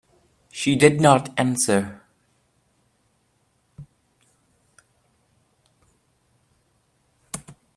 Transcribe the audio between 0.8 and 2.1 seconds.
not answer.